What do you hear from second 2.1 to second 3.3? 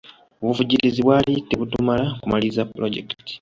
kumaliriza pulojekiti.